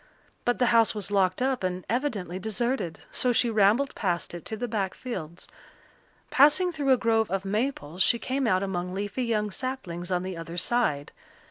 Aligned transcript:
But 0.45 0.57
the 0.57 0.65
house 0.73 0.95
was 0.95 1.11
locked 1.11 1.43
up 1.43 1.63
and 1.63 1.85
evidently 1.87 2.39
deserted, 2.39 3.01
so 3.11 3.31
she 3.31 3.51
rambled 3.51 3.93
past 3.93 4.33
it 4.33 4.45
to 4.45 4.57
the 4.57 4.67
back 4.67 4.95
fields. 4.95 5.47
Passing 6.31 6.71
through 6.71 6.91
a 6.91 6.97
grove 6.97 7.29
of 7.29 7.45
maples 7.45 8.01
she 8.01 8.17
came 8.17 8.47
out 8.47 8.63
among 8.63 8.95
leafy 8.95 9.21
young 9.25 9.51
saplings 9.51 10.09
on 10.09 10.23
the 10.23 10.35
other 10.35 10.57
side. 10.57 11.11